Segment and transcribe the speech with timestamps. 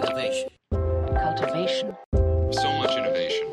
[0.00, 0.48] Innovation.
[1.12, 1.94] cultivation,
[2.52, 3.50] So much innovation.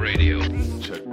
[0.00, 0.40] Radio.
[0.80, 1.04] Check.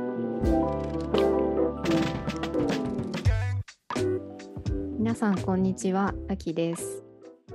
[4.97, 7.03] 皆さんこんにちは、あきです。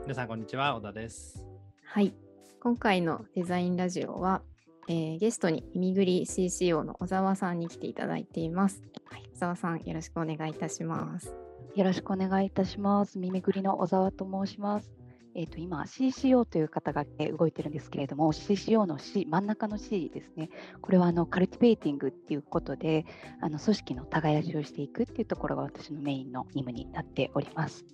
[0.04, 1.44] 皆さんこんにちは小田です。
[1.84, 2.14] はい、
[2.60, 4.42] 今回のデザインラジオは、
[4.88, 8.80] えーゲストにイミグリ CCO の小沢さんに来ていただいています。
[9.06, 11.34] はい、小沢さんよろしくお願いいたします。
[11.74, 13.18] よろしくお願いいたします。
[13.18, 14.99] 耳ぐりの小沢と申します。
[15.34, 20.50] えっ、と今 CCO という方が、えー動いてるんですけれども、CCO の C 真ん中の C ですね。
[20.80, 23.06] これはあのカルティベーティングっていうことで、
[23.40, 27.84] あの組織の耕しをしていくっていうところが私のメインの任務になっております。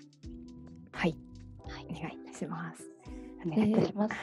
[0.92, 1.16] はい、
[1.64, 2.90] お願いいたします。
[3.46, 4.14] お願いいたします。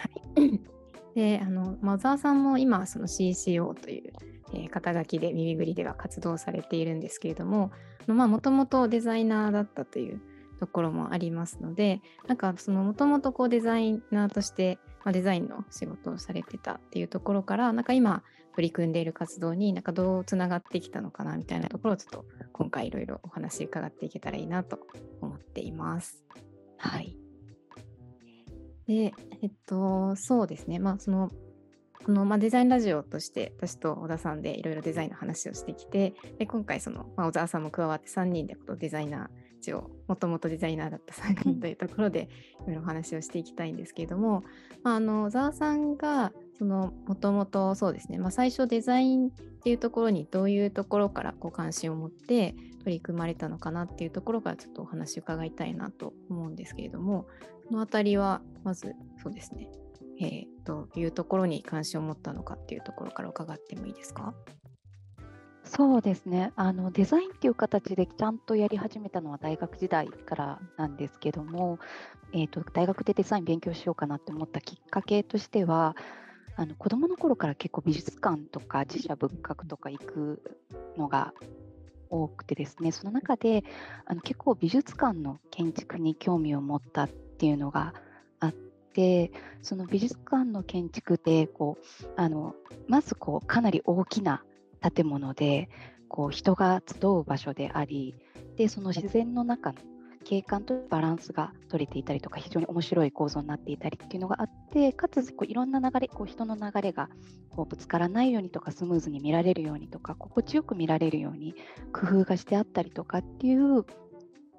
[1.15, 4.13] で、あの、まあ小沢さんも今、その CCO という、
[4.53, 7.71] えー肩書きで耳ぐりでは活動されているんですけれども、
[8.07, 10.21] もともとデザイナーだったという
[10.63, 18.23] ところもありますので、なんかそのもともとこうデザイナーとして、まあ、デザインの仕事をされてたっていうところから、なんか今
[18.55, 24.79] 取り組んでいる活動になんかどうつながってきたのかなみたいなところをちょっと今回いろいろお話伺っていけたらいいなと
[25.19, 26.23] 思っています。
[26.77, 27.17] はい。
[28.87, 30.79] で、えっと、そうですね。
[30.79, 31.29] まあ、その、
[32.05, 42.27] この、まあ、デザインラジオとして、私と小田さんでいろいろデザインの話をしてきて、で、今回、その、まあ、小沢さんも加わって3人でこのデザイナー、一応、もともとデザイナーだった3人というところで、
[42.63, 44.43] いろいろお話をしていきたいんですけれども、
[44.83, 49.31] まあ、あの、小沢さんが、その、もともとそうですね、まあ、最初デザインっ
[49.63, 57.25] ていうところにどういうところからこう関心を持って取り組まれたのかなっていうところからちょっとお話を伺いたいなと思うんですけれども、
[57.69, 59.69] このあたりは、まず、そうですね。
[60.19, 64.35] えー、どういうところに関心を持ったのかっていうところから伺ってもいいですか？
[65.65, 66.51] そうですね。
[66.55, 71.79] あのデザインっていう形でちゃんとやり始めたのは大学時代からなんですけども、
[72.33, 75.95] えー、と大学でデザイン勉強しようかなって思ったきっかけとしては
[76.55, 80.59] あの子どもの頃から結構美術館とか自社仏閣とか行く
[80.97, 81.33] のが
[82.09, 83.63] 多くてですねその中で
[84.05, 87.93] あの結構美術館の建築に興味を持ったっていうのが
[88.39, 89.31] あって
[89.63, 92.53] その美術館の建築でこうあの
[92.87, 94.43] まずこうかなり大きな
[94.95, 95.69] 建物で
[96.07, 98.15] こう人が集う場所であり
[98.57, 99.79] でその自然の中の
[100.23, 107.09] 景観とバランスが取れていたりとか非常に面白い構造になっていたりっていうのがあってかつこういろんな流れこう人の流れが
[107.49, 111.55] こうぶつからないようにとかスムーズに見られるようにとか心地よく見られるように
[111.91, 113.85] 工夫がしてあったりとかっていう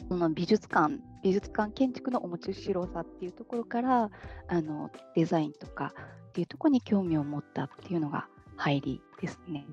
[0.09, 4.11] その美術館美術館建築の面白さっていうところから
[4.49, 5.95] あのデザインとか
[6.29, 8.27] っていうとこに興味を持ったっていうのが
[8.57, 9.67] 入りですね。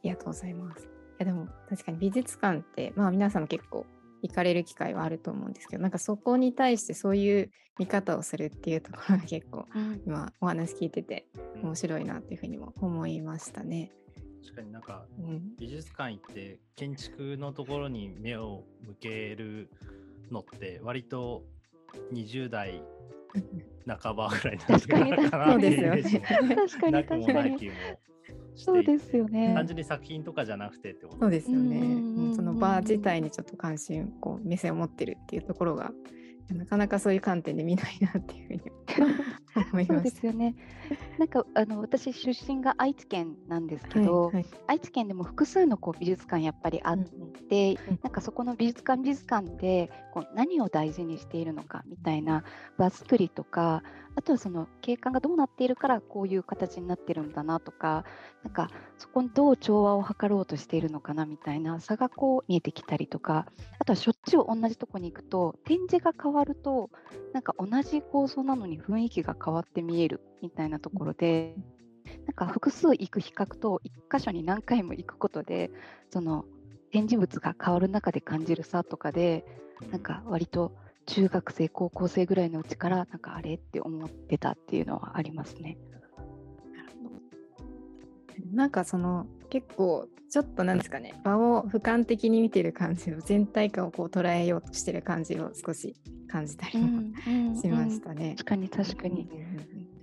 [0.00, 0.84] ありがとうございます。
[0.84, 0.86] い
[1.18, 3.86] やでも確かに美術館って、まあ皆さんも結構
[4.22, 9.66] 行かれる機会はあると思うんですけど、なんかそこに対してそういう見方をするっていうところが結構
[10.06, 11.26] 今お話聞いてて
[11.62, 13.92] 面白いなっていうふうにも思いましたね。
[14.42, 19.70] 確かになんかうん、美術館行って建築のところに目を向ける
[20.30, 21.44] のって割と
[22.12, 22.82] 20代
[23.86, 26.24] 半ばぐらいになってくるのかなっていうイメージも
[26.56, 27.98] 確かになくも確かにない
[28.56, 29.54] そうですよね。
[29.54, 31.76] 単純に作品とかじゃなくてってことそうですよね。
[31.78, 35.92] うんうんうんうんうんその場自体にちょっと関心、こう目線を持ってるっていうところが、
[36.54, 38.62] なかなかそういう観点で見ないなっていうふうに
[39.72, 40.10] 思いそうました。
[40.10, 40.54] ですよね。
[41.18, 52.44] なんかあの私出身が愛知県なんですけど、はいはい愛知県でも複数のこう美術館やっぱりあって、うんなんかそこの美術館美術館でこう何を大事にしているのかみたいな
[52.78, 53.82] 場作りとか
[54.16, 58.04] あとはその景観がどうなっているからこういう形になってるんだなとか
[58.44, 63.46] なんかそこにどう調和を図ろうとしているのかなみたいな差がこう見えてきたりとか
[63.78, 66.90] あとはしょっちゅう同じとこに行くと展示が変わわると
[67.32, 71.56] なんか同じ構造なのに雰囲気が変わって見えるみたいなところで。
[72.26, 75.70] なんか複数行く比較と一箇所に何回も行くことで
[76.10, 76.44] その
[76.90, 79.44] 展示物が変わる中で感じる差とかで
[79.90, 80.72] なんか割と
[81.06, 85.78] 中学生高校生ぐらいのうちからなんかあれって思ってたっていうのはありますね。
[88.52, 95.96] なんかその結構ちょっとなんですかね場を俯瞰的に見てる感じの全体感をこう捉えようとしてる感じを少し
[96.28, 97.02] 感じたりも
[97.60, 98.36] しましたね。
[98.38, 99.28] 確かに確かに。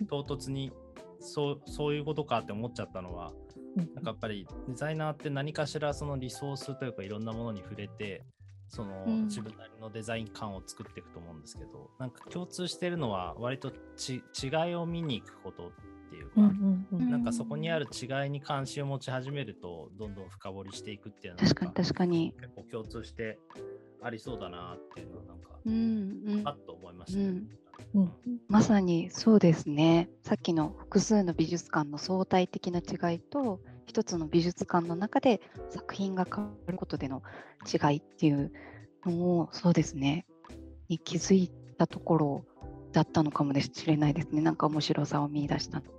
[0.10, 0.72] 唐突に
[1.20, 3.32] そうそういうことかって思っちゃったのは
[3.76, 8.24] なんかやっぱりデザイナーって何かしらそのリソースというかいろんなものに触れて
[8.68, 15.72] そのうん自分なりのデザイン感を作っていくと思うんですけど、なんか共通してるのは割とち違いを見に行くこと
[16.18, 16.46] いうか、うん
[16.92, 22.34] うんうんなんかそこにある違いに関心を持ち始めるとどんどん深掘りしていくっていうのは確かに確かに。
[22.40, 23.40] 結構共通して
[24.02, 27.26] ありそうだなっていうのはなんかうんうんパッと思いましてる。
[27.26, 28.12] うん
[28.48, 30.10] まさにそうですね。
[30.24, 37.22] さっきの複数の美術館の相対的な違いと、一つの美術館の中で作品が変わることでの
[37.66, 38.52] 違いっていう
[39.06, 40.26] のを、そうですね、
[40.90, 42.46] に気づいたところ
[42.92, 44.42] だったのかもしれないですね。
[44.42, 45.97] なんか面白さを見出したのが。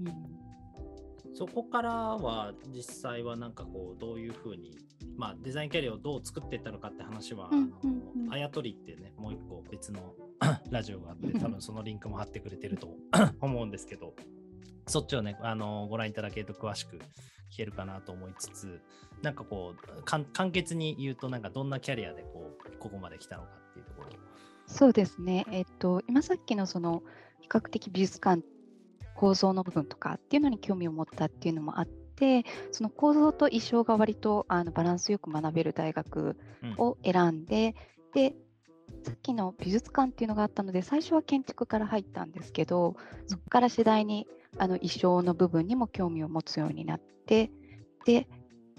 [0.00, 1.34] うん。
[1.34, 4.76] そこからは実際はなんかこうどういうふうに、
[5.16, 8.32] まあ、デザインキャリアをどう作っていったのかって話は、うんうんうん。
[8.32, 10.14] あやとりってねもう一個別の
[10.70, 12.94] ラジオがあって多分そのリンクも貼ってくれてると
[13.40, 14.14] 思うんですけど
[14.86, 16.96] そっちをねあのご覧いただけると詳しく
[17.50, 18.80] 聞けるかなと思いつつ
[19.22, 24.08] なんかこう簡潔に言うとなんかどんなキャリアでこうここまで来たのかっていうところ。
[24.66, 25.46] そうですね。
[25.50, 27.02] えっと、今さっきのその
[27.40, 28.42] 比較的美術館
[29.18, 36.36] 構造の部分とかっていうのに興味を持ったっていうのもあって、その構造と衣装が割とあのバランスよく学べる大学
[36.76, 37.74] を選んで、
[38.14, 38.36] で、
[39.02, 42.94] さっきの美術館っていうのがあったので、最初は建築から入ったんですけど、
[43.26, 47.50] そこから次第にあの衣装の部分にも興味を持つようになって、
[48.06, 48.28] で、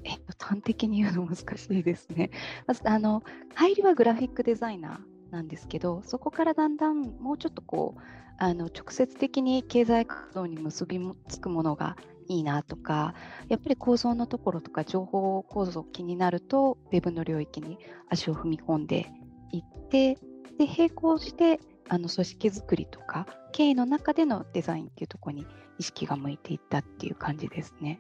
[0.06, 2.32] えっと、端的に言うの難しいですね。
[2.66, 3.24] まずあの
[3.56, 8.02] 入りはグラフィックデザイナーなんですけど、そこからだんだんもうちょっとこう、
[8.40, 11.98] あの直接的に経済活動に結びつくものが
[12.28, 13.14] いいなとか、
[13.50, 17.78] やっぱり構造のところとか情報構造気になると、ウェブの領域に
[18.10, 19.12] 足を踏み込んで
[19.52, 20.16] いって、
[20.58, 21.60] で並行して
[21.90, 25.48] あの組織づくりとか経営の中でのデザインっていうところに
[25.78, 28.00] 意識が向いていったっていう感じですね。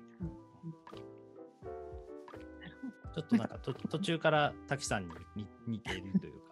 [3.15, 6.48] ちょっとなんか途中から滝さんに似ているというか。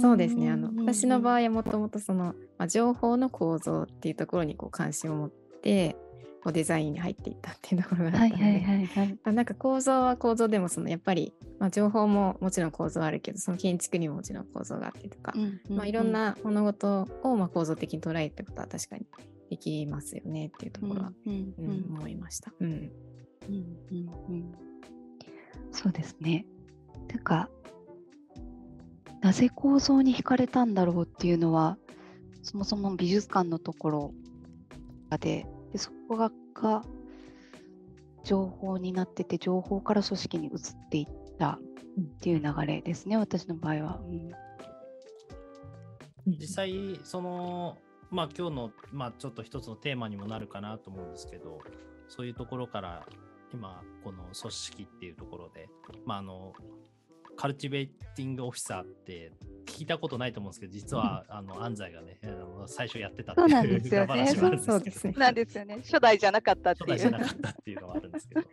[0.00, 0.50] そうですね。
[0.50, 5.96] あの私の場合合はもともとその、まあ、情報の構造っていうところにこう関心を持って
[6.42, 9.18] こうデザインに入っていったっていうところがあったので、はいはいはいはい。
[9.24, 15.34] あなんか構造は構造でもそのやっぱり、まあ、情報ももちろん構造あるけどその建築にももちろん構造があってとか、
[15.70, 19.06] まあ、いろんな物事をまあ構造的に捉えるってことは確かに
[19.50, 21.70] できますよねっていうところは、うんうんうん。
[21.70, 22.52] うん思いました。
[22.60, 22.68] うん。
[22.68, 23.54] うん
[23.90, 24.54] うんうん。
[25.72, 26.46] そうですね。
[27.08, 27.48] なんか、
[29.24, 31.78] なぜ構造に惹かれたんだろうっていうのは、
[32.42, 34.14] そもそも美術館のところ
[35.18, 36.84] で、でそこがが
[38.22, 44.00] 情報になってて、情報から組織に移っていったっていう流れですね、私の場合は。
[44.06, 44.30] うん
[46.26, 47.76] 実際その
[48.10, 51.60] まあ今日のまあちょっと一つのテーマにもなるかなと思うんですけど
[52.08, 53.06] そういうところから
[53.52, 55.68] 今この組織っていうところで
[56.06, 56.54] まああの
[57.36, 59.32] カルチベーティングオフィサーって
[59.66, 64.14] 聞いたことないと思うんですけど実はあの安西がねあの最初やってたっていうですよね。
[64.14, 64.72] 裏話もあるんですけど。
[64.72, 65.76] そうですねなんですよね。
[65.82, 66.90] 初代じゃなかったっていう。
[66.90, 68.42] 初代じゃなかったっていうのはあるんですけど、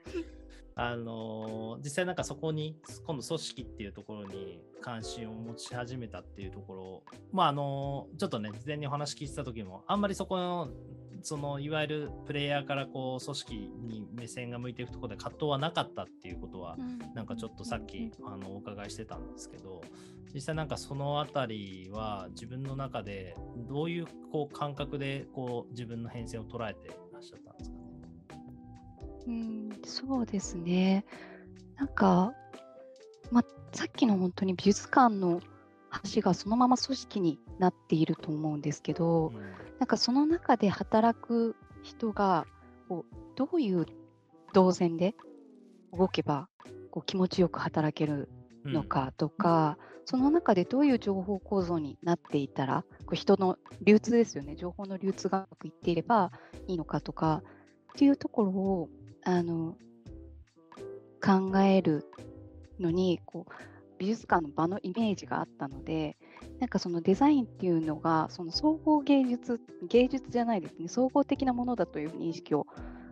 [0.75, 7.04] あの実際なんかそこに今度組織っていうところに関心を持ち始めたっていうところ。
[7.31, 10.69] まああのちょっとね事前にお話聞いてた時もあんまりそこの
[11.24, 16.78] そのいわゆるプレイヤーからこう組織に目線が向いていくところで葛藤はなかったっていうことは
[17.14, 19.82] なんかちょっとさっきあのお伺いしてたんですけど
[20.34, 23.36] 実際なんかそのあたりは自分の中で
[23.68, 27.84] どういうこう感覚でこう自分の変遷を捉えてらっしゃったんですかね？
[29.28, 31.06] うん、そうですね。
[31.76, 32.34] なんか、
[33.32, 35.42] ま、さっきの本当に美術館の
[35.90, 39.36] 話がそのまま組織になっていると思うんですけど、うん。
[39.80, 42.46] なんかその中で働く人が
[42.89, 43.86] こうどういう
[44.53, 45.15] 動線で
[45.94, 46.50] 動けば
[46.91, 48.30] こう気持ちよく働ける
[48.65, 54.56] のかとか、その中でどういう情報構造になっていたらこう人の流通ですよね。
[54.56, 56.32] 情報の流通がうまくいっていれば
[56.68, 57.44] いいのかとか
[57.94, 58.89] っていうところを
[59.24, 59.77] あの
[61.24, 62.06] 考える
[62.80, 63.51] のにこう
[64.00, 66.18] 美術館の場のイメージがあったので
[66.62, 72.68] なんかそのデザインっていうのがその総合芸術芸術じゃないですね総合的なものだというふうに意識を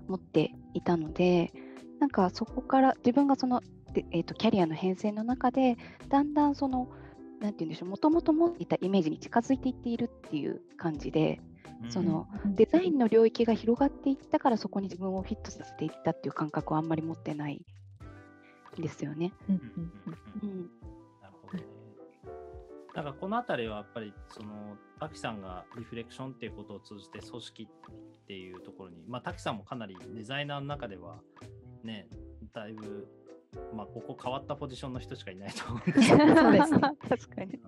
[0.07, 1.51] 持っていたので
[1.99, 5.77] なんかそこから自分がその、でえー、とキャリアの変遷の中で
[6.09, 6.89] だんだんその
[7.41, 11.41] なんて言うんでしょうもともと持っていたイメージに近づいていっているっていう感じで
[11.89, 17.65] そのデザインの領域が広がっていったからそこに自分をフィットさせていったっていう感覚はあんまり持ってない
[18.77, 19.33] んですよね。
[20.43, 20.69] うん。
[22.99, 31.19] なんかこのあたりはやっぱりその滝さんがリフレクションっていうことを通じて組織っていうところに、まあ滝さんもかなりデザイナーの中では
[31.81, 32.09] ね、
[32.53, 33.07] だいぶ
[33.73, 37.59] まあここ変わったポジションの人しかいないと思うんですけど、そうですね確かに。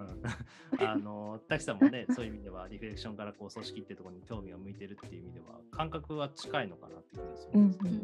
[0.80, 7.96] うんあの滝さんもね、そういう意味ではリフレクションからこう組織っていうところに興味が向いてるっていう意味では感覚は近いのかなって気がするうんんですけど、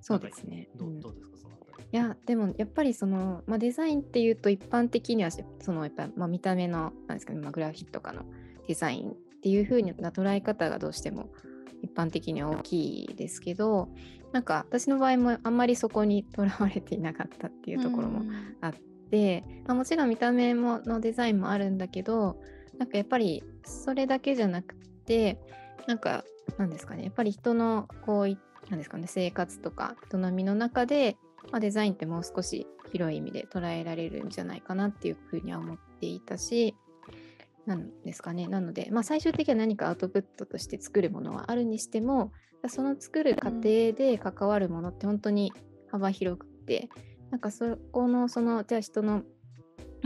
[0.00, 0.68] そうですね。
[0.74, 1.36] どうですか？
[1.36, 1.54] その。
[1.92, 8.22] いやでもやっぱりその、まあ、デザインっていうと一般的にはそのやっぱ、まあ、見た目のなんですか、ねまあ、グラフィックとかの
[8.66, 11.30] デザインっていう風な捉え方がどうしても
[11.82, 13.88] 一般的には大きいですけど
[14.32, 18.22] なんか私の場合もあんまりそこにとらわれていなかったっていうところも
[18.60, 18.74] あっ
[19.10, 22.38] て、まあ、もちろん見た目ものデザインもあるんだけど
[22.78, 25.38] なんかやっぱりそれだけじゃなくて
[25.86, 26.24] なんか
[26.56, 28.38] なんですかねやっぱり人のこうい
[28.70, 31.16] なんですかね生活とか営みの中で、
[31.50, 36.76] まあ、デザインってもう少し広い意味で捉えられるんじゃないかなっていうふうには思っていたし
[37.66, 38.48] なんですかね。
[38.48, 42.32] なので、まあ、最終的には何かアウトプットとして作るものはあるにしても
[42.68, 45.52] その作る過程で関わるものって本当に
[45.90, 46.88] 幅広くて、
[47.30, 49.22] なんかそこのそのじゃあ人の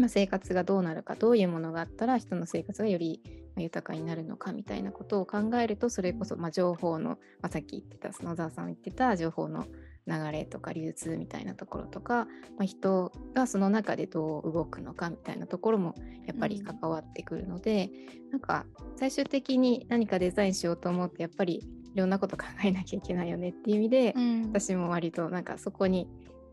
[0.09, 3.23] 生活がどうなるかどういうものがあったら人の生活がより
[3.57, 9.67] 豊かになるのかみたいなことを考えるとそれこそまあ情報の、まあ、さっき言ってた野沢さん言ってた情報の
[10.07, 15.95] 流れとか流通みたいなところとか、まあ、人がその中でどう動くのかみたいなところも
[16.27, 17.91] やっぱり関わってくるので、
[18.31, 24.43] なんか最終的に何かデザインしようと思ってやっぱりいろんなこと考えなきゃいけないよねっていう意味で、うん。
[24.43, 26.09] 私も割となんかそこに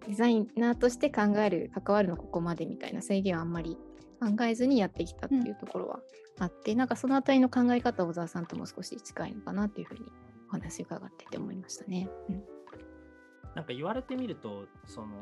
[0.08, 3.78] デザイナーとして考える関わるのここまでみたいな制限はあんまり
[4.20, 6.00] 考えずにやってきたっていうところは
[6.40, 10.02] あって、なんかそのあたりの考え方小沢さんとも少し近いのかなっていうふうに
[10.50, 12.10] お話伺ってて思いましたね。
[12.30, 12.44] うん
[13.56, 15.16] なんか言われてみると、その、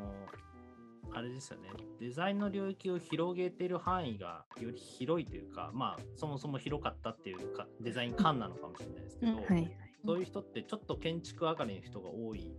[1.14, 1.70] あれですよね、
[2.00, 12.52] デザインの領域を広げてる範囲がより広いというか、まあ、そもそも広かったっていうか、デザイン感なのかもしれないですけど、うんはいはいそういう人ってちょっと建築上がりの人が多い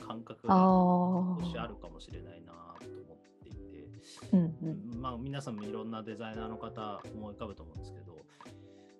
[0.00, 1.44] 感覚あがー。
[1.44, 3.88] 少しあるかもしれないなと思っていて、
[4.32, 5.00] うんうん。
[5.00, 8.16] まあ皆さんもいろんなデザイナーの方思い浮かぶと思うんですけど、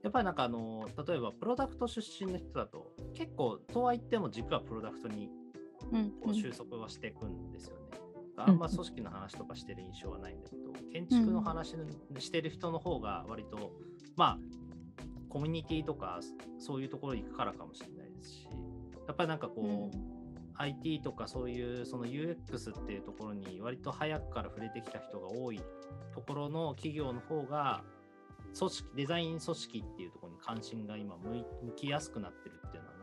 [0.02, 5.45] やっぱりなんかあの、例えばプロダクト出身の人だと、結構とは言っても軸はプロダクトにうん
[6.22, 7.82] こう収束はしていくんですよね。
[8.36, 11.74] あんま組織の話とかしてる印象はないんだけど、建築の話
[12.18, 13.72] してる人の方が割と、
[14.14, 14.38] まあ、
[15.30, 16.20] コミュニティとか
[16.58, 18.48] そういうところに行くからかもしれないですし、
[19.06, 19.96] やっぱりなんかこう、
[20.58, 25.60] IT とかそういうその UX っていうところに割と早くから触れてきた人が多い
[26.14, 27.82] ところの企業の方が
[28.58, 31.44] 組織デザイン組織っていうところに関心が今向
[31.76, 32.95] きやすくなってるっていうのは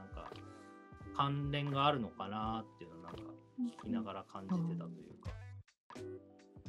[1.15, 3.21] 関連があるのかなっていうのはなんか
[3.81, 5.31] 聞きながら感じてたというか、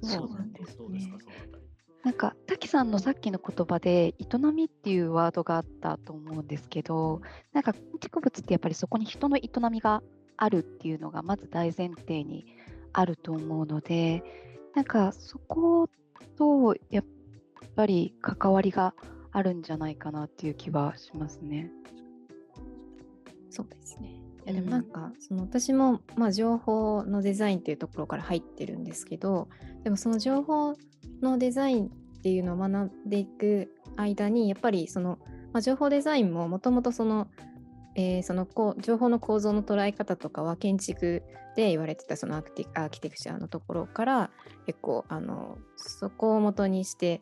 [0.03, 1.23] そうなんですどうですかね。
[1.25, 1.65] そのあたり。
[2.05, 7.23] なんか滝さんのさっきの言葉で営みっていうワードがあったと思うんですけど
[7.55, 10.03] なんか建築物ってやっぱりそこに人の営みが
[10.37, 12.45] あるっていうのがまず大前提に
[12.93, 14.23] あると思うので
[14.75, 15.89] なんかそこ
[16.37, 17.05] とやっ
[17.75, 18.95] ぱり関わりが
[19.33, 21.71] あるんじゃないかなっていう気はしますね。
[23.51, 24.24] そうですね。
[24.47, 29.49] いやでもなんか、その私も、まあ、情報のデザインっていうところから入ってるんですけど
[29.85, 30.75] でもその情報
[31.23, 31.91] のデザインっ
[32.23, 35.19] ていうのを学んでいく間にやっぱりその、
[35.53, 37.29] まあ、情報デザインももともとその,、
[37.95, 41.23] えーそのこう情報の構造の捉え方とかは建築
[41.57, 44.31] で言われてたそのアーキテアーキテクチャのところから
[44.67, 47.21] 結構あのそこを元にして、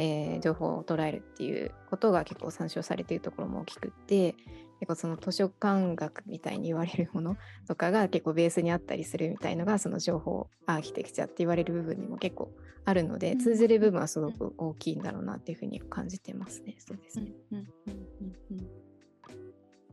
[0.00, 4.34] えー情報を捉えるっていうことが結構参照されているところも大きくって
[4.80, 7.36] 結構その図書館学みたいに言われるもの
[7.68, 12.50] とかが結構ベースにあったりするみたいのがその情報アーキテクチャって言われる部分にも結構
[12.86, 16.76] あるので、うん通ずる部分はすごく大きいんだろうなっていうふうに感じてますね。
[16.78, 17.32] そうですね。
[17.52, 18.66] うんうんうんうん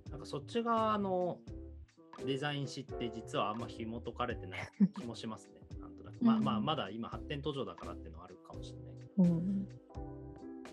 [0.10, 1.38] なんかそっち側の
[2.26, 5.80] デザイン誌って実はあんま紐解かれてない気もしますね。
[5.82, 6.24] なんとなく。
[6.24, 9.24] まあうんまあまだ今発展途上だからっていうのはあるかもしれないけど。
[9.24, 9.68] うん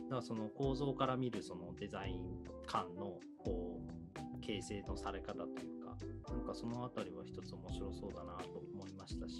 [0.04, 2.20] だからその構造から見るそのデザイン
[2.66, 5.96] 感のこう形成のされ方というか、
[6.30, 9.34] なんかそのあたりは一つ面白そうだなと思いましたし、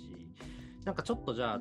[0.84, 1.60] なんかちょっとじゃあ、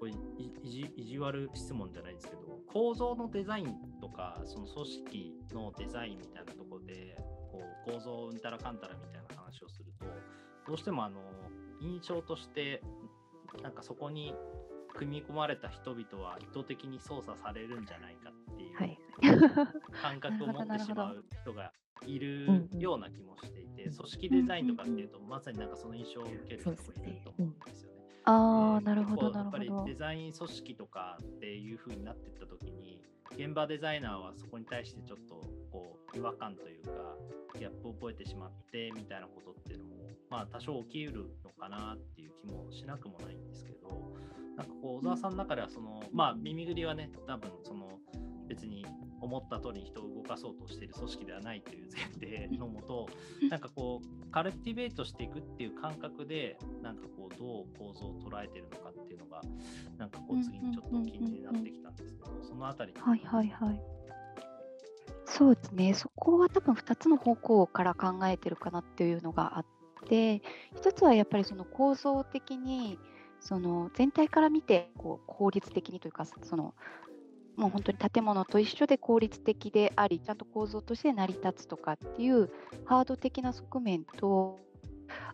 [0.00, 0.14] これい
[0.62, 7.16] 意地意地悪質問じゃないですけど、構造のデザインとか、その組織のデザインみたいなところで、
[7.52, 10.06] こう構造うんたらかんたらみたいな話をすると、
[10.66, 11.20] どうしてもあの
[11.80, 12.82] 印象として、
[13.62, 14.34] なんかそこに
[14.94, 18.98] 組み込まれた人々は意図的に操作されるんじゃないかっていうはい。
[20.02, 21.72] 感覚を持ってしまう 人が
[22.06, 28.04] いるような気もしていて、組織デザインとかっていうと、まさになんかその印象を受ける人もいると思うんですよね。
[28.24, 29.94] あなるほど、やっぱりデ。
[29.94, 33.00] ザイン組織とかっていう風になっていった時に
[33.32, 35.34] 現場デザイナーはそこに対してちょっと
[35.70, 37.16] こう違和感というか
[37.58, 39.94] ギャップを覚えてしまってみたいなことっていうのも
[40.30, 44.14] まあ多少起きうるのかなっていう気もしなくもないんですけど
[44.56, 47.88] なんかこう小沢さんの中ではそのまあ耳ぐりはね多分その
[48.46, 48.84] 別に
[49.24, 53.08] 思った通りに人を動かそうとしている組織ではないという前提のもと、
[53.50, 59.40] なんかこう、カルティベートしていくっていう感覚で、なんかこう、どう構造を捉えてるのかっていうのが、
[59.96, 62.92] なんかこう、次にちょっと気になってきたんですけど、そのあたり。
[62.94, 63.80] はいはいはい。
[65.26, 69.66] そうですね、そこは多分2つの方向から考えてるかなっていうのがあっ
[70.06, 70.42] て、
[70.76, 72.98] 一つはやっぱりその構造的に、
[73.44, 76.74] その全体から見てこう効率的にというか、その
[77.56, 82.50] もう本当に建物と一緒で効率的であり、ちゃんと構造として成り立つとかっていう
[82.84, 84.58] ハード的な側面と、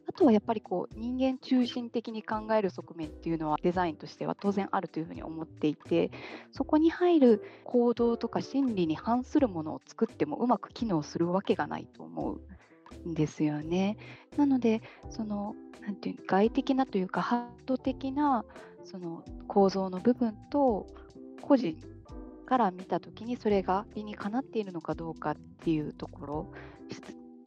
[0.08, 6.10] あとはやっぱりこう人間中心的に考える側面っていうのはデザインとしては当然あるというふうに思っていて、
[6.50, 12.40] そこに入る行動とか心理に反するものを作ってもうまく機能するわけがないと思う。
[13.06, 13.96] んですよね。
[14.36, 18.44] なので、そのなんていう外的なというかハード的な
[18.84, 20.86] その構造の部分と
[21.40, 21.76] 個人
[22.46, 26.52] から見たときにそれが理にかなっているのかどうかっていうところ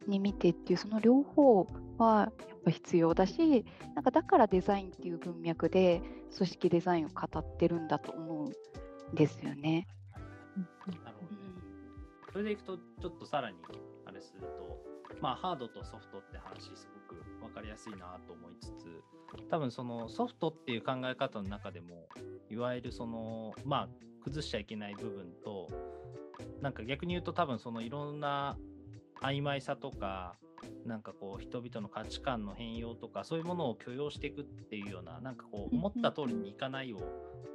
[0.06, 1.66] に見てっていうその両方
[1.98, 6.02] はやっぱ必要だしなんかだからデザインっていう文脈で
[6.36, 8.48] 組織デザインを語ってるんだと思う
[9.12, 9.86] んですよね。
[10.56, 11.44] なるほどね。
[12.32, 13.56] それでいくと、ちょっとさらに
[14.06, 19.02] あれすると、まあ、ハードとソフトって話、すごく分かりやすいなと思いつつ、
[19.50, 22.08] 多分そのソフトっていう考え方の中でも、
[22.50, 23.88] いわゆるその、まあ、
[24.22, 25.68] 崩しちゃいけない部分と、
[26.60, 28.56] なんか逆に言うと、多分そのいろんな
[29.20, 30.36] 曖昧さとか、
[30.86, 37.00] なんかこう人々の価値観の変容とかそういうものを許容していくっていうようななんかこう思った通りにいかないを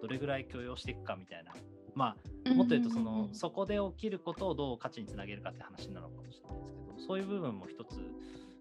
[0.02, 1.54] どれぐらい許容していくかみたいな。
[1.96, 2.16] ま
[2.46, 8.00] あもっと言うとその、そこで起きることをどう価値につなげるかって話なのかもしれないですけどそういう部分も一つ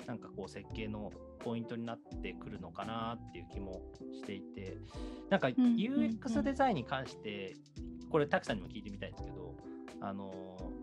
[0.06, 4.78] なんかこう設計のポイントになってくるのかなっていう気もしていて
[5.28, 7.56] なんか UX デザインに関して
[8.10, 9.54] これたくさんにも聞いてみたいんですけど
[10.00, 10.32] あの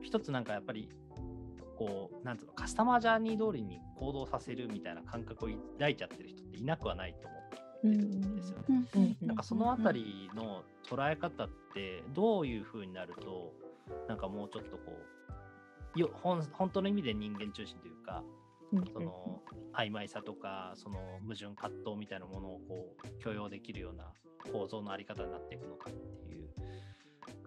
[0.03, 0.89] 一つなんかやっぱり
[1.77, 7.55] こうなんつうのカスタマージャーニー通りに行動させるみたいな感覚を抱いちゃってる人っていなくはないと思って
[7.87, 9.17] るんですよね。
[9.21, 13.53] なんかそのあたりの捉え方ってどういう風になると
[14.07, 15.24] なんかもうちょっとこう
[15.95, 18.23] よ本本当の意味で人間中心というか
[18.71, 19.41] うんその
[19.73, 24.05] 曖昧さとかその矛盾葛藤みたいなものをこう許容できるような
[24.51, 25.93] 構造のあり方になっていくのかっ
[26.27, 26.49] ていう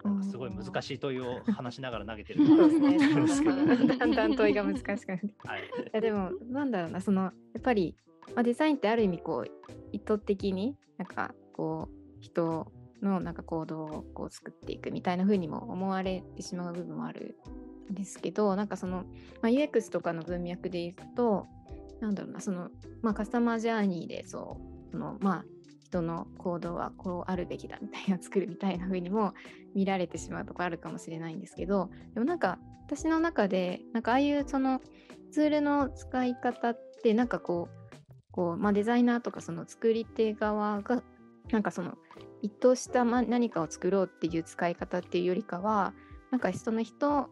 [0.05, 3.97] なんかすごい難しい問いを話しながら投げてるね。
[3.99, 5.27] だんだん問いが難しくなって。
[5.27, 5.35] い。
[5.45, 5.63] はい。
[5.93, 7.97] やでもなんだろうなそのやっぱり、
[8.35, 9.51] まあ、デザインってある意味こう
[9.93, 12.71] 意図的になんかこう人
[13.03, 19.05] のなんか行動をこう作っていくみたいな風にも思われてしまう部分もあるんですけどなんかその、
[19.43, 21.47] まあ、UX とかの文脈でいくと
[22.01, 22.71] なんだろうなその、
[23.03, 25.45] まあ、カスタマージャーニーでそうそのまあ
[25.85, 29.33] 人の行動はこうあるべきだみたいな作るみたいな風にも
[29.75, 34.81] 見られてしまうとこあるかもしれないんですけどでもなんか私の中でなんかああいうその
[35.31, 37.89] ツールの使い方ってなんかこう
[38.33, 41.03] こう、まあ、デザイナーとかその作り手側が
[41.51, 41.99] なんかその
[42.43, 45.95] 一図した何かを作ろうっていう使い方っていうよりかは
[46.31, 47.31] なんかその人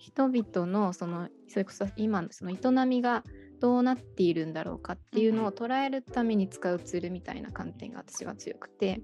[0.00, 3.22] 人々のそのそれこそ今のその営みが
[3.60, 9.02] どうなっているんだろうかっていうのを捉えるために使うツールみたいな観点が私は強くて。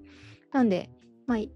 [0.51, 0.89] なんで、
[1.25, 1.51] まあ、い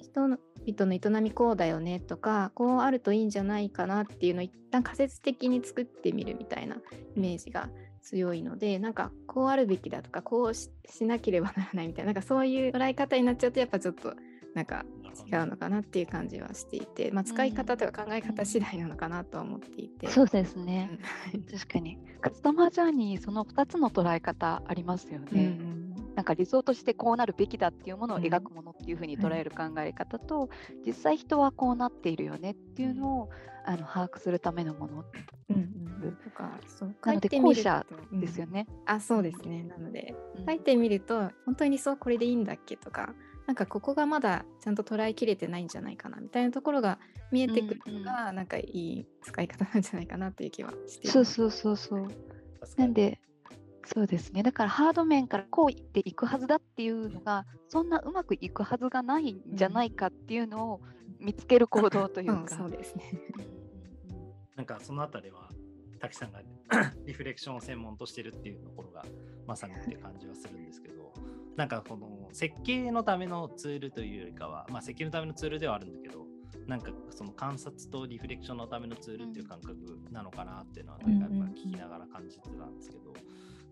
[0.00, 0.38] 人々
[0.86, 6.76] の営みこうだよねとかこうあるといいんじゃないかなっていうのを一旦仮説的に作ってみるみたいな
[7.16, 7.68] イメージが
[8.02, 14.14] 強いのでなんかこうあるべきだとかこうししなければならないみたいななんかそういう捉え方になっちゃうとやっぱちょっと
[14.54, 15.80] なんか違うのかな。
[15.80, 20.08] っていう感じはしていて、まあ、使い方とか考え方次第なのかなとは思っていて。
[20.08, 20.98] そうですね。
[21.34, 21.42] うん。
[21.42, 21.98] 確かに。
[22.20, 25.46] カスタマージャーニー、その2つの捉え方ありますようんうね。
[25.48, 25.94] ん。
[26.14, 30.48] なんか理想としてこうなるべきだっていうものをうん描くものっていうふうに捉える考え方と、
[30.86, 33.30] 実際人はこうなっているよねっていうのを、
[33.66, 35.04] あの把握するためのもの
[35.48, 36.16] うんうん。
[36.22, 37.70] とかそう書いてみると
[38.12, 38.66] ですよね。
[38.84, 39.64] あそうですね。
[39.64, 40.46] なのでうん。
[40.46, 43.14] 書いてみると本当にそうこれでいいんだっけとか
[43.46, 46.98] なんかここがまだちゃんと捉えきれてないんじゃないかなみたいなところが
[47.30, 51.12] 見えてくるのが、なんかいい使い方なんじゃないかなっていう気はしています。
[51.12, 52.08] そうそうそうそう。
[52.76, 53.20] なんで、
[53.84, 54.42] そうですね。
[54.42, 60.80] だからハード面からこう言っていくはずだっていうのが、そんなうまくいくはずがないんじゃないかっていうのを
[61.20, 62.56] 見つける行動といううんか。
[62.56, 63.04] そうですね。
[64.56, 65.50] なんかそのあたりは
[66.00, 66.40] 滝さんが
[67.06, 69.04] リフレクションを専門としてるっていうところが
[69.46, 71.12] まさにって感じはするんですけど
[71.56, 76.24] なんかこの設計のためのツールというよりかはまあ設計のためのツールではあるんだけど
[76.66, 79.76] なんかその観察とリフレクションのためのツールっていう感覚
[80.10, 83.12] なのかなっていうのはなんかやっぱ聞きながら感じてたんですけど、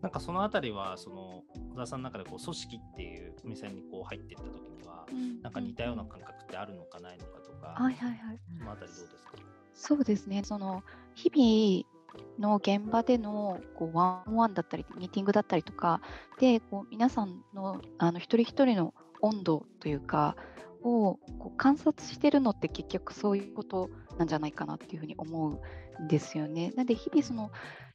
[0.03, 1.43] なんかそのあたりは、その
[1.73, 5.07] 小田さんの中でこう組織っていう目線にこう入っていった時には、
[5.43, 8.41] なんか似たような感覚ってあるのかないのかとか、はいはいはい。
[8.59, 9.33] そのあたりどうですか？
[9.75, 10.43] そうですね。
[10.45, 10.83] その
[11.15, 11.92] 日々
[12.39, 16.01] の現場でのこうワンワンだったり、ミーティングだったりとか
[16.39, 20.37] で、こう皆さんのあの一人一人の温度というか
[20.83, 25.61] をこう観察してるのって結局そういうことなんじゃないかなっていうふうに思
[26.01, 26.73] うんですよね。
[26.77, 27.51] なんで日々その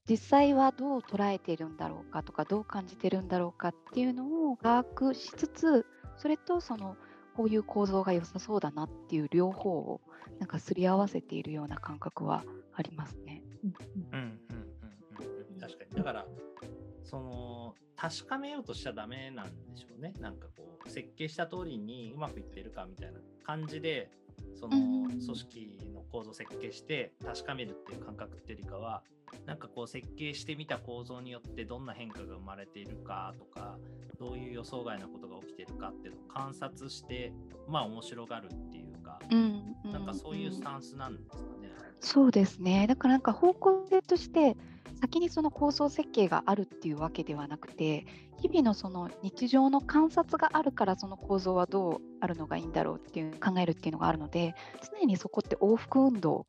[0.09, 6.95] 実際はどう捉えているんだろうかとかどう感じてるんだろうかっていうのを把握しつつそれとその
[7.35, 10.01] こういう構造が良さそうだなっていう両方を
[10.39, 13.43] なんかすり合わせているような感覚はありますね。
[13.63, 13.73] うん
[14.11, 14.57] うんうん
[15.51, 15.95] うん確かに。
[15.95, 16.25] だから、
[17.03, 20.13] その、確かめようとしちゃダメなんでしょうね。
[20.19, 24.11] なんかこう、設計した通りにうまくいってるかみたいな感じで、
[24.55, 29.03] そのうん組織の構造を設計して確かめるっていう感覚っていうよりかは、
[29.45, 33.77] なんかこう設計してみた構造によってどんな変化が生まれているかとか、
[34.19, 37.33] どういう予想外なことが起きているかっていうのを観察して、
[37.67, 41.71] まあ面白がるっていうか、うんなんかそういうスんタンスなんですかね。
[41.99, 42.85] そうですね。
[42.87, 44.55] だからなんか方向性として
[44.99, 48.05] 先にその構想設計があるっていうわけではなくて
[48.41, 54.55] 日々のその日常の観察があるからその構造はどうあるのがいいんだろうっていう考えるっていうのがあるので
[54.99, 56.45] 常にそこって往復運動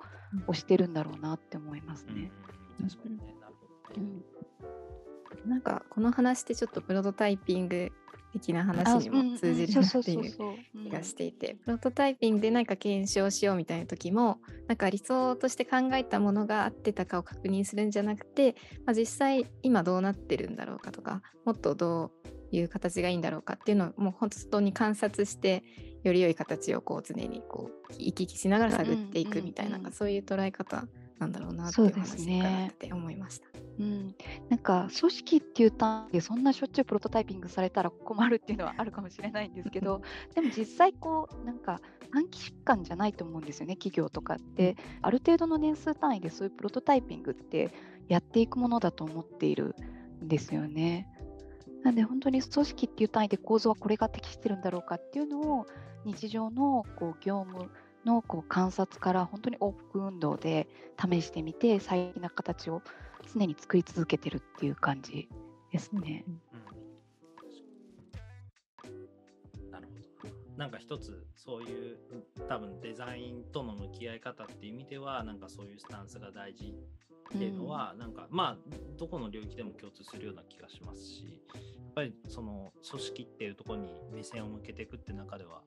[0.46, 2.32] をしてるんだろうなって思いますうんね。
[2.80, 3.36] 確かにね。
[3.40, 4.06] なるほどね。
[4.08, 4.38] うん
[5.46, 7.92] なんかこの話ってちょっとプロトタイピング
[8.32, 10.34] 的な話にも通じるなっていう
[10.84, 22.12] 気がしていて、プロトタイピングで何か検証しようみたいな時もなんか理想として考えたものが合ってたかを確認するんじゃなくて、まあ、実際今どうなってるんだろうかとかもっとど
[22.52, 25.62] ういう形がいいんだろうかっていうのをもう本当に観察して
[26.02, 29.88] より良い形をこう常にこう行き来しながら探っていくみたいな,、うんうんうん。
[29.88, 30.86] なんかそういう捉え方
[31.18, 33.46] なんだろうなっていうそうです話ね伺ってて思いました。
[33.78, 34.14] うん、
[34.48, 40.02] なんか組織っていう単位でそんなしょっちゅうプロトタイピングされたら困るっていうのはあるかもしれないんですけど
[40.34, 41.80] でも実際こうなんか
[42.12, 47.72] 短期疾患じゃないと思うんですよね企業とかってある程度の年数単位でそういうプロトタイピングって
[48.08, 49.76] やっていくものだと思っている
[50.24, 51.08] んですよね。
[51.84, 55.66] なんで本当に組織っていう単位で構造はこれが適してるんだろうかっていうのを
[56.04, 57.70] 日常のこう業務
[58.08, 60.66] のこう観察から本当に往復運動で
[60.98, 62.82] 試してみて最適な形を
[63.34, 65.28] 常に作り続けてるっていう感じ
[65.70, 66.24] ですね。
[66.26, 66.40] うん
[69.70, 69.88] なる
[70.22, 70.34] ほど。
[70.56, 71.98] なんか一つそういう
[72.48, 76.74] 多分デザインとの向き合い方っていう意味ではなんかそういうスタンスが大事
[77.36, 85.60] っていうのは、なんかまあどこの領域でも共通するような気がしますしやっぱりその組織っていうところに目線を向けていくって中では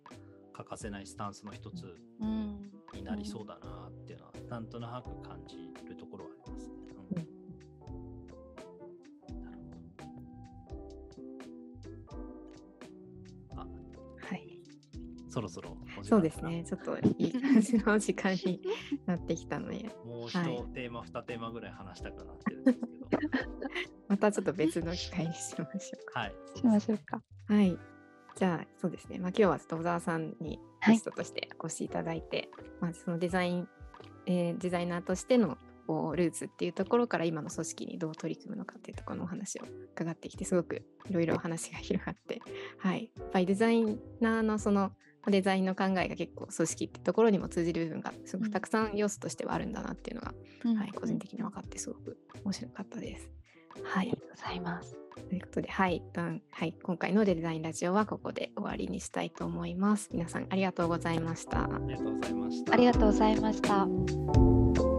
[0.61, 6.73] 欠かせないスタンスの一つうんになりそうだなっていうのは、なんとなく感じるところはありますね。
[7.17, 7.19] う
[9.37, 9.65] んなるほ
[13.55, 13.55] ど。
[13.55, 13.65] あ
[14.27, 14.59] はい
[15.29, 16.63] そろそろそうですね。
[16.67, 18.61] ちょっといい感じの時間に
[19.05, 22.91] なってきたので、もう一はいテーマ、二テーマぐらい話したくなってるんですけど。
[24.09, 26.19] またちょっと別の機会にしましょうか。
[26.19, 26.33] はい。
[26.55, 27.21] しましょうか。
[27.47, 27.77] はい。
[28.35, 29.19] じゃあ、そうですね。
[29.19, 33.67] まあ、今日はちょっと小沢さんにはいゲストとしてお越しいただいて、まあ、そのデザイン、
[34.25, 35.57] えーデザイナーとしての
[35.91, 39.63] こうルーツっていうところから今の組織にどう取り組むのかっていうところのお話を
[39.93, 42.41] 伺ってきて、すごくいろいろ話が広がって、
[42.79, 43.11] はい。
[43.17, 43.83] やっぱりデザイ
[44.21, 44.93] ナーのそのま
[45.27, 50.33] あデザインの考えが結構組織ってところにも通じる部分がすごくたくさん要素としてはあるんだなっていうのが、
[50.79, 53.29] はい、個人的に分かってすごく面白かったです。
[53.83, 54.11] はいあり。
[54.11, 54.95] がとうございます。
[55.29, 56.01] ということで、はい、
[56.51, 60.09] はい、今回のデザインラジオはここで終わりにしたいと思います。
[60.11, 61.63] 皆さんありがとうございました。
[61.63, 62.73] ありがとうございました。
[62.73, 64.90] ありがとうございました。